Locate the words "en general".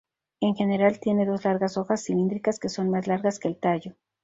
0.39-0.99